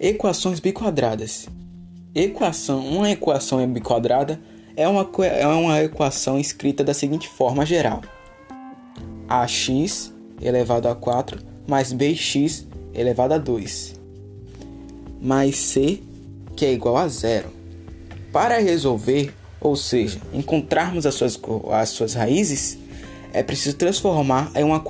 [0.00, 1.48] Equações biquadradas.
[2.14, 4.40] Equação, uma equação biquadrada
[4.76, 8.02] é uma, é uma equação escrita da seguinte forma geral:
[9.28, 13.98] ax elevado a 4 mais bx elevado a 2
[15.20, 16.00] mais c
[16.54, 17.48] que é igual a zero.
[18.32, 21.40] Para resolver, ou seja, encontrarmos as suas,
[21.72, 22.78] as suas raízes,
[23.32, 24.80] é preciso transformar em uma,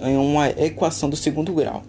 [0.00, 1.82] em uma equação do segundo grau.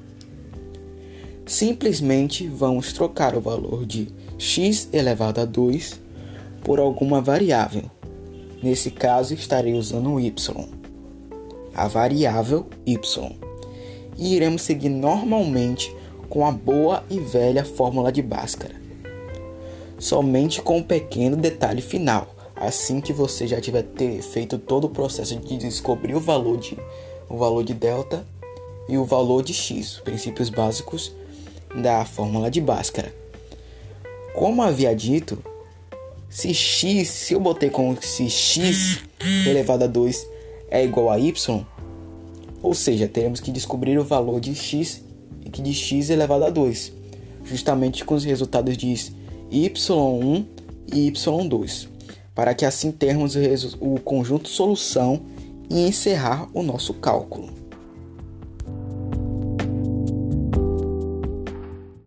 [1.50, 6.00] Simplesmente vamos trocar o valor de x elevado a 2
[6.64, 7.90] por alguma variável.
[8.62, 10.32] Nesse caso, estarei usando y,
[11.74, 13.00] a variável y,
[14.16, 15.92] e iremos seguir normalmente
[16.30, 18.76] com a boa e velha fórmula de Bhaskara.
[19.98, 23.88] Somente com um pequeno detalhe final, assim que você já tiver
[24.22, 26.78] feito todo o processo de descobrir o valor de,
[27.28, 28.24] o valor de delta
[28.88, 31.18] e o valor de x, princípios básicos
[31.76, 33.14] da fórmula de Bhaskara.
[34.34, 35.44] Como havia dito,
[36.30, 39.00] se x, se eu botei como se x
[39.46, 40.28] elevado a 2
[40.70, 41.66] é igual a y,
[42.62, 45.04] ou seja, teremos que descobrir o valor de x
[45.44, 46.94] e de x elevado a 2,
[47.44, 48.88] justamente com os resultados de
[49.52, 50.46] y1
[50.94, 51.88] e y2,
[52.36, 53.36] para que assim termos
[53.80, 55.22] o conjunto solução
[55.70, 57.59] e encerrar o nosso cálculo.